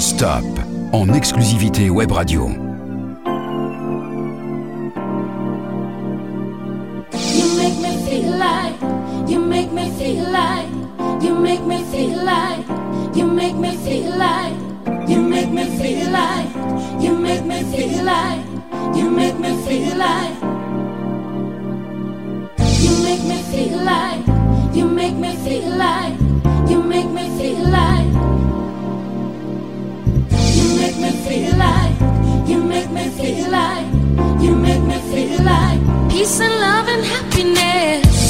Non-stop 0.00 0.44
en 0.92 1.12
exclusivité 1.12 1.90
web 1.90 2.10
radio. 2.10 2.48
You 7.34 7.44
make 7.58 7.76
me 7.82 7.98
feel 8.08 8.32
like, 8.38 8.80
you 9.28 9.40
make 9.44 9.70
me 9.72 9.90
feel 9.98 10.24
like, 10.32 10.70
you 11.20 11.34
make 11.34 11.66
me 11.66 11.84
feel 11.92 12.24
like, 12.24 12.64
you 13.14 13.26
make 13.26 13.54
me 13.56 13.76
feel 13.84 14.16
like, 14.16 14.56
you 15.06 15.20
make 15.20 15.50
me 15.50 15.66
feel 15.76 16.10
like, 16.10 16.48
you 16.98 17.12
make 17.12 17.44
me 17.44 17.62
feel 17.70 18.02
like, 18.02 18.46
you 18.94 19.10
make 19.10 19.38
me 19.38 19.52
feel 19.66 19.98
like, 19.98 20.40
you 22.80 23.02
make 23.02 23.22
me 23.28 23.42
feel 23.52 23.84
like, 23.84 24.26
you 24.74 24.86
make 24.88 25.14
me 25.14 25.36
feel 25.44 25.76
like, 25.76 26.19
feel 31.40 31.56
like, 31.56 32.48
you 32.48 32.62
make 32.62 32.90
me 32.90 33.08
feel 33.08 33.50
like, 33.50 33.86
you 34.42 34.54
make 34.54 34.82
me 34.82 34.98
feel 35.10 35.42
like 35.42 35.80
peace 36.10 36.40
and 36.40 36.54
love 36.60 36.88
and 36.88 37.04
happiness. 37.04 38.29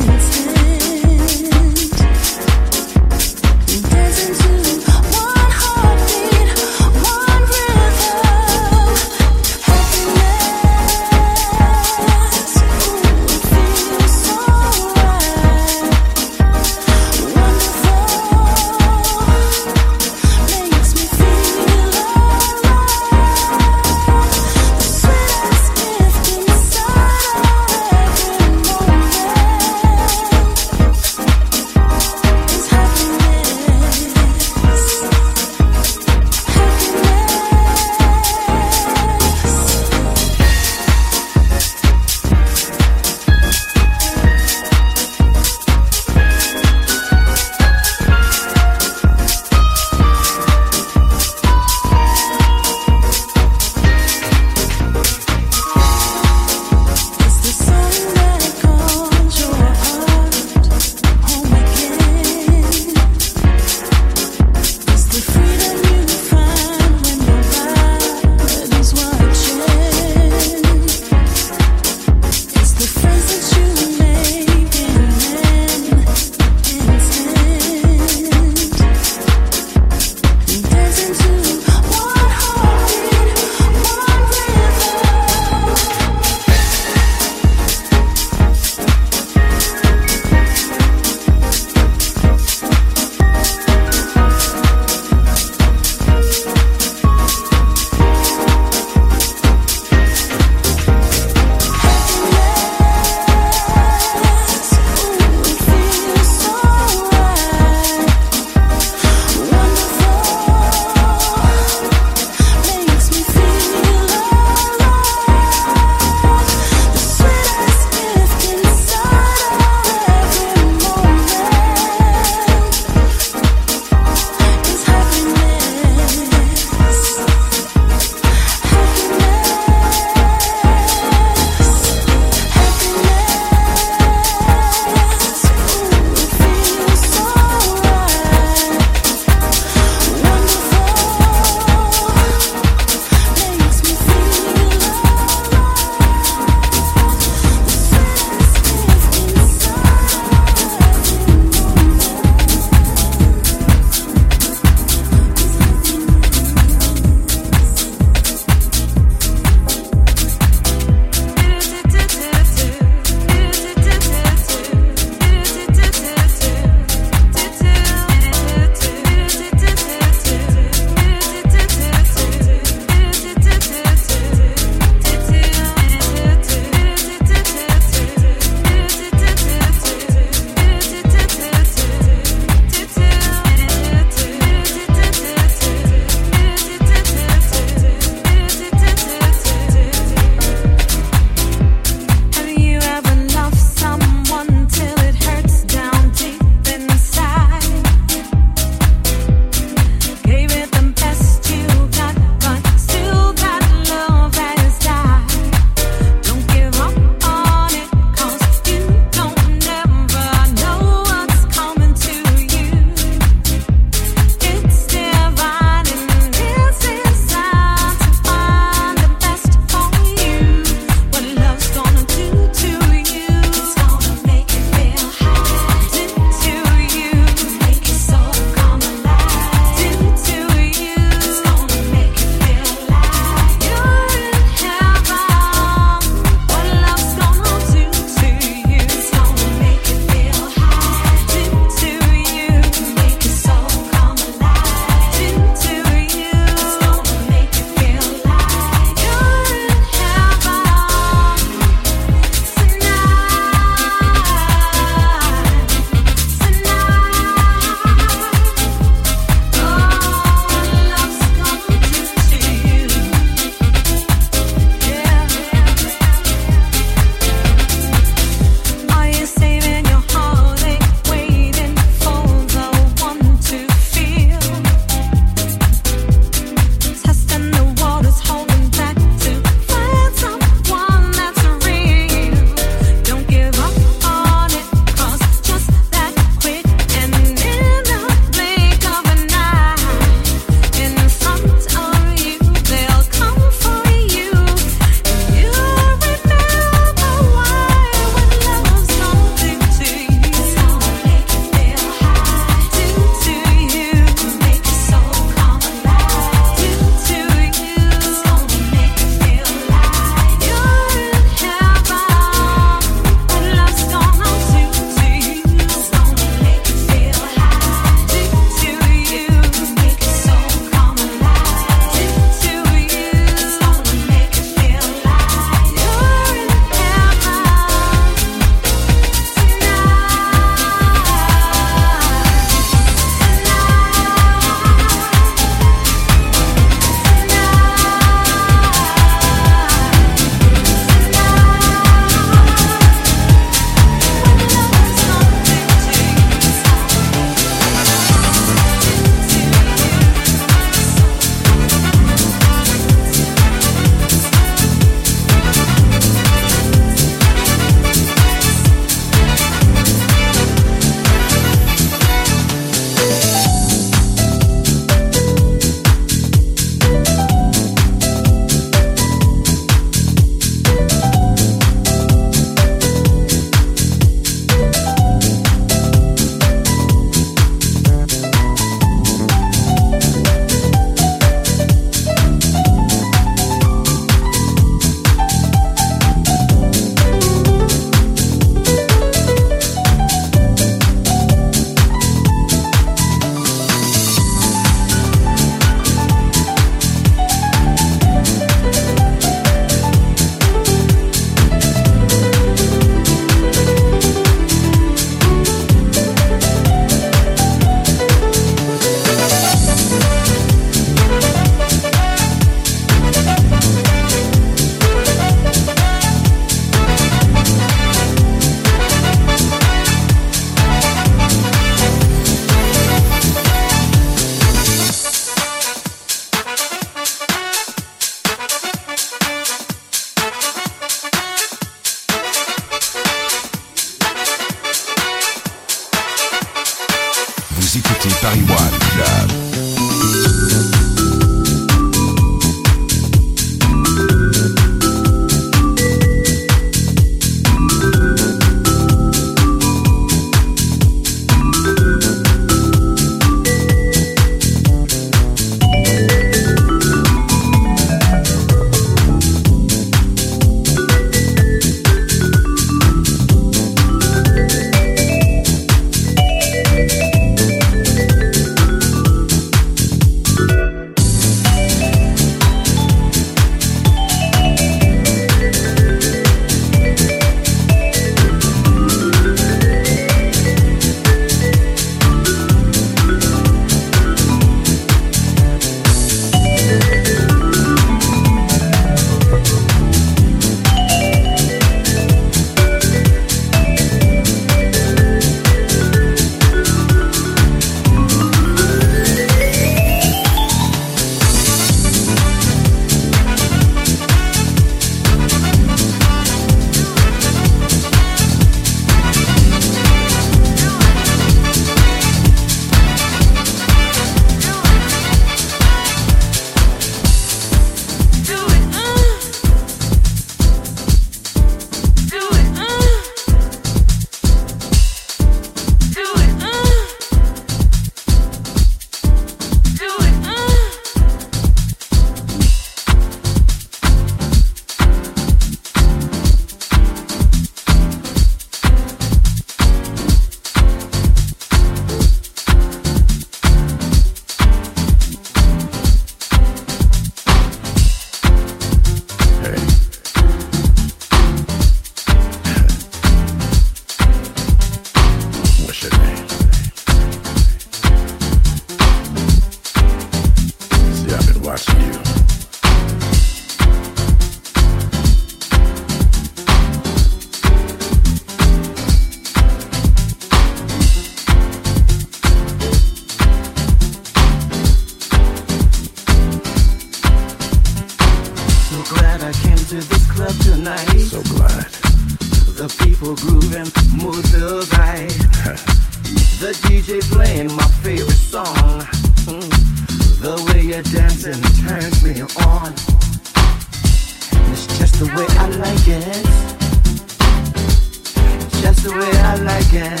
like 599.46 599.72
it. 599.74 600.00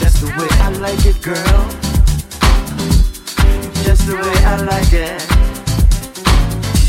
Just 0.00 0.20
the 0.20 0.28
way 0.36 0.50
I 0.60 0.68
like 0.84 1.06
it, 1.06 1.18
girl. 1.22 1.60
Just 3.84 4.06
the 4.06 4.16
way 4.16 4.38
I 4.44 4.56
like 4.72 4.92
it. 4.92 5.20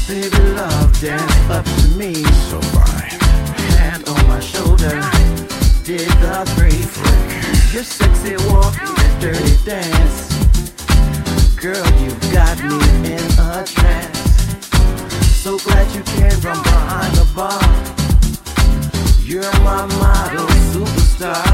Baby, 0.09 0.43
love, 0.57 0.91
dance 0.99 1.49
up 1.49 1.63
to 1.63 1.87
me. 1.97 2.13
So 2.49 2.59
fine. 2.75 3.19
Hand 3.79 4.03
on 4.09 4.27
my 4.27 4.41
shoulder. 4.41 4.99
Did 5.85 6.11
the 6.19 6.43
three 6.55 6.83
flick. 6.93 7.73
Your 7.73 7.83
sexy 7.83 8.35
walk, 8.51 8.75
your 8.83 9.31
dirty 9.31 9.55
dance. 9.63 10.27
Girl, 11.55 11.87
you 12.03 12.11
got 12.35 12.57
me 12.59 13.15
in 13.15 13.27
a 13.39 13.63
trance. 13.63 14.19
So 15.41 15.57
glad 15.59 15.87
you 15.95 16.03
came 16.03 16.37
from 16.41 16.61
behind 16.63 17.15
the 17.15 17.27
bar 17.33 17.91
you're 19.31 19.43
my 19.63 19.85
model, 19.85 20.45
superstar. 20.75 21.47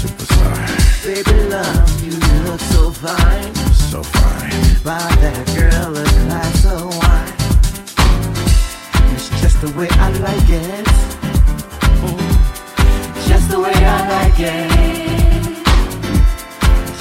Superstar. 0.00 0.56
Baby 1.04 1.50
love, 1.50 2.02
you 2.02 2.16
look 2.48 2.60
so 2.60 2.90
fine. 2.92 3.54
So 3.74 4.02
fine. 4.02 4.50
Buy 4.82 5.04
that 5.20 5.44
girl 5.54 5.98
a 5.98 6.04
glass 6.24 6.64
of 6.64 6.88
wine. 6.96 7.36
It's 9.12 9.28
just 9.42 9.60
the 9.60 9.68
way 9.76 9.88
I 9.90 10.08
like 10.24 10.48
it. 10.48 10.86
Just 13.28 13.50
the 13.50 13.60
way 13.60 13.74
I 13.74 14.00
like 14.16 14.40
it. 14.40 14.70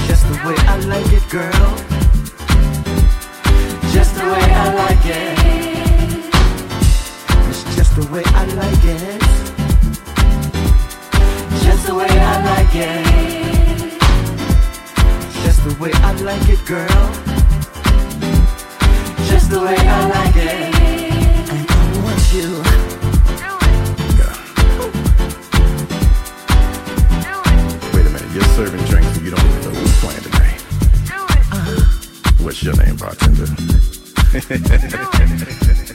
Just 0.05 0.27
the 0.27 0.36
way 0.43 0.58
I 0.67 0.75
like 0.93 1.13
it, 1.13 1.29
girl. 1.29 1.69
Just 3.93 4.15
the 4.15 4.25
way 4.25 4.43
I 4.51 4.67
like 4.84 5.05
it. 5.05 5.39
It's 7.47 7.63
just 7.77 7.95
the 7.95 8.05
way 8.12 8.23
I 8.25 8.43
like 8.60 8.84
it 8.84 9.49
the 11.89 11.95
way 11.95 12.06
I 12.08 12.36
like 12.52 12.75
it. 12.75 13.04
Just 15.43 15.60
the 15.67 15.73
way 15.82 15.91
I 15.93 16.12
like 16.21 16.47
it, 16.47 16.63
girl. 16.67 17.06
Just 19.28 19.49
the 19.49 19.60
way 19.60 19.75
I 19.75 20.08
like 20.17 20.36
it. 20.36 20.75
I. 21.49 21.65
Do 22.32 22.45
it. 22.62 22.75
Yeah. 24.19 24.36
Do 27.25 27.34
it. 27.49 27.93
Wait 27.95 28.06
a 28.06 28.10
minute, 28.12 28.32
you're 28.36 28.52
serving 28.54 28.84
drinks 28.86 29.17
and 29.17 29.25
you 29.25 29.32
don't 29.32 29.45
even 29.45 29.62
know 29.63 29.73
who's 29.80 29.95
playing 29.99 30.21
today. 30.21 30.54
Do 31.10 31.17
it. 31.36 31.43
Uh, 31.52 31.82
What's 32.43 32.62
your 32.62 32.75
name, 32.78 32.97
bartender? 32.97 33.47
Do 33.47 33.54
it. 35.23 35.88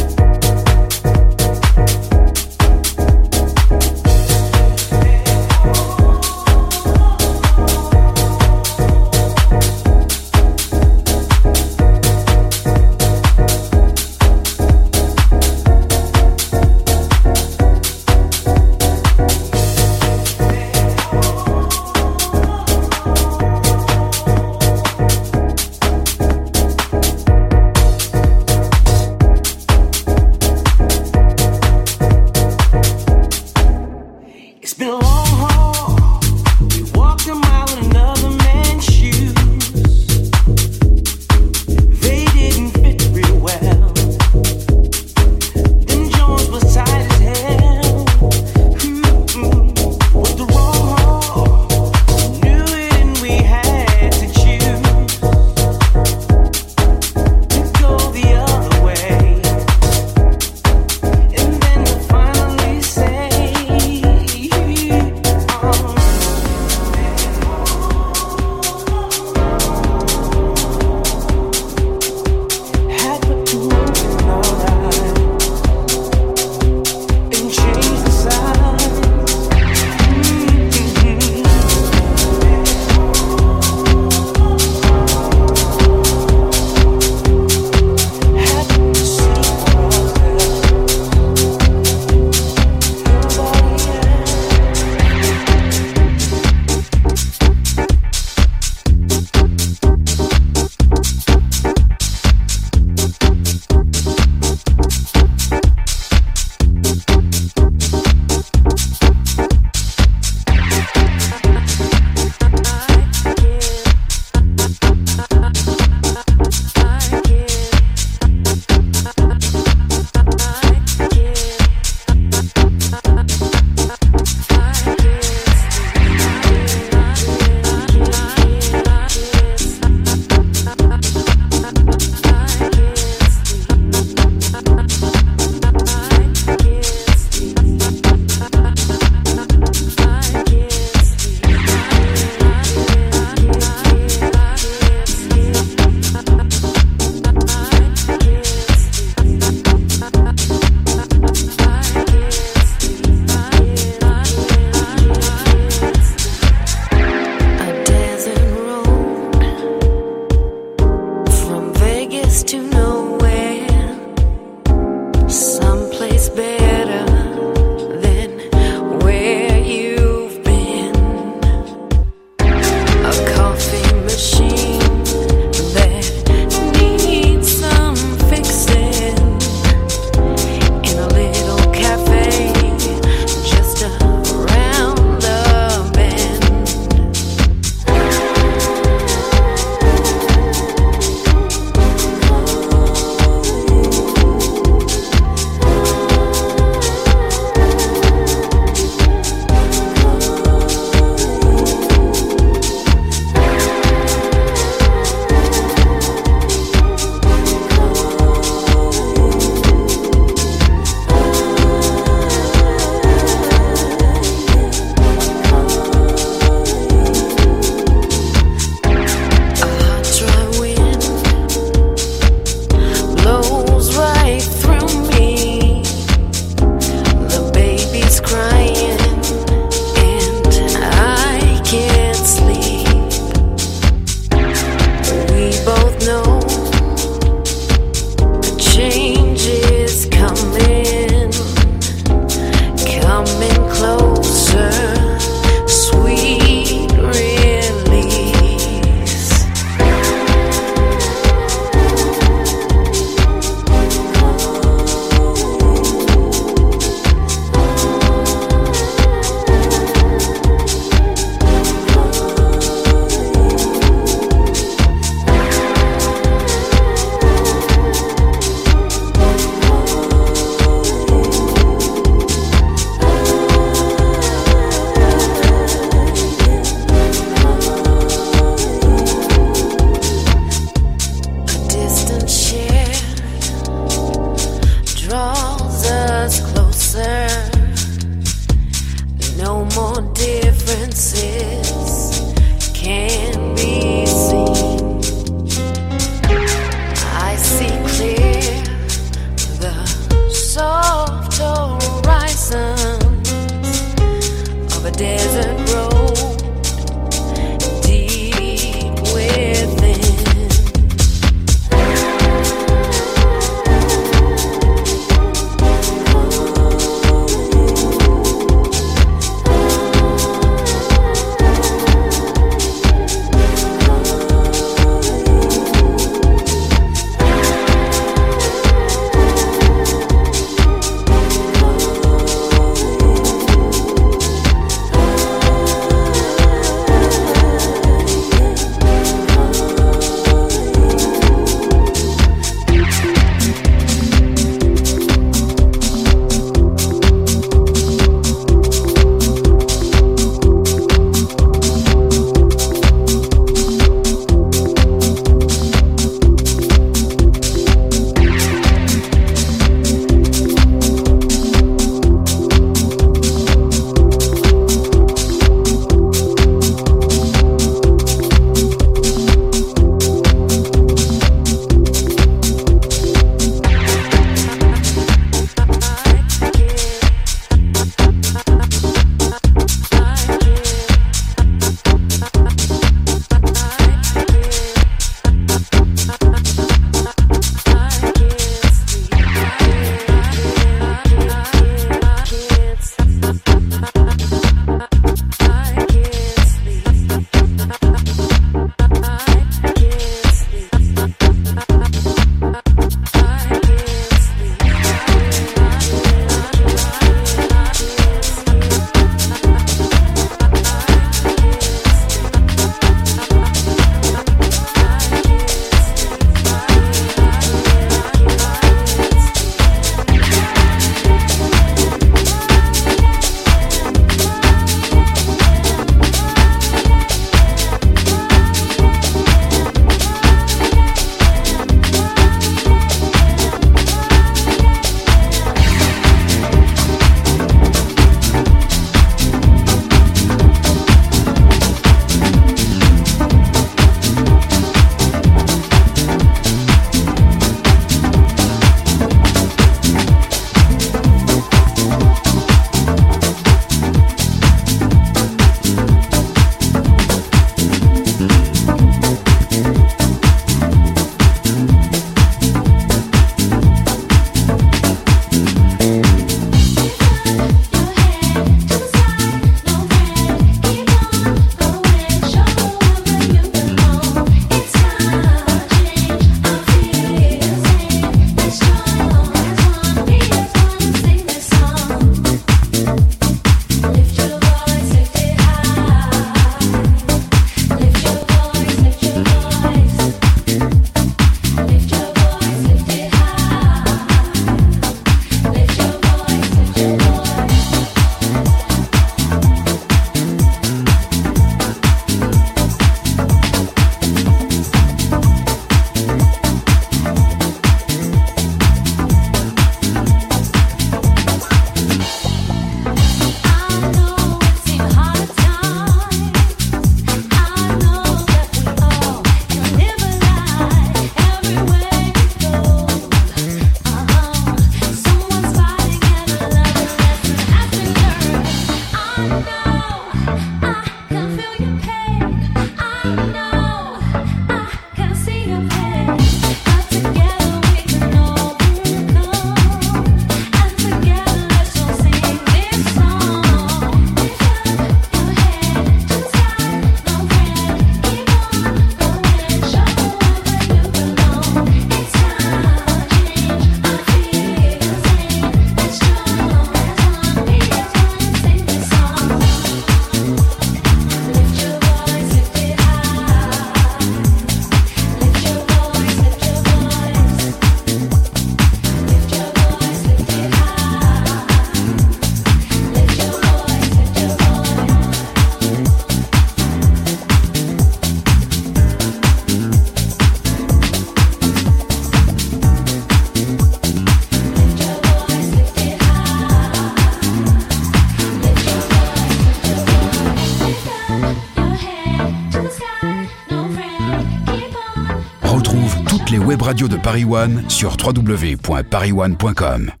Radio 596.71 596.87
de 596.87 596.95
Paris 596.95 597.25
One 597.25 597.69
sur 597.69 597.97
www.parisone.com. 597.97 600.00